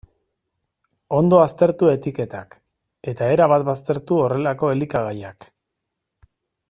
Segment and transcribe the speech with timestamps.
[1.17, 2.57] Ondo aztertu etiketak,
[3.13, 5.51] eta erabat baztertu horrelako elikagaiak.